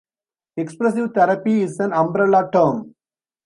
[0.57, 2.95] Expressive therapy is an umbrella term.